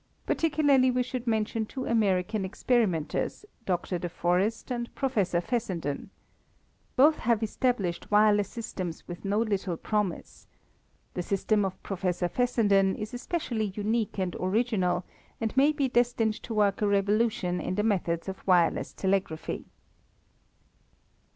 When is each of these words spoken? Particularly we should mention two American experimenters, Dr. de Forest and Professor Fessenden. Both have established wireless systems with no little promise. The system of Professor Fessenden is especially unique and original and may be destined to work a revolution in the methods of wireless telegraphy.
Particularly 0.25 0.89
we 0.89 1.03
should 1.03 1.27
mention 1.27 1.67
two 1.67 1.85
American 1.85 2.43
experimenters, 2.43 3.45
Dr. 3.67 3.99
de 3.99 4.09
Forest 4.09 4.71
and 4.71 4.89
Professor 4.95 5.39
Fessenden. 5.39 6.09
Both 6.95 7.17
have 7.17 7.43
established 7.43 8.09
wireless 8.09 8.49
systems 8.49 9.07
with 9.07 9.23
no 9.23 9.37
little 9.41 9.77
promise. 9.77 10.47
The 11.13 11.21
system 11.21 11.63
of 11.63 11.83
Professor 11.83 12.27
Fessenden 12.27 12.95
is 12.95 13.13
especially 13.13 13.73
unique 13.75 14.17
and 14.17 14.35
original 14.39 15.05
and 15.39 15.55
may 15.55 15.71
be 15.71 15.87
destined 15.87 16.33
to 16.41 16.53
work 16.55 16.81
a 16.81 16.87
revolution 16.87 17.59
in 17.61 17.75
the 17.75 17.83
methods 17.83 18.27
of 18.27 18.41
wireless 18.47 18.93
telegraphy. 18.93 19.65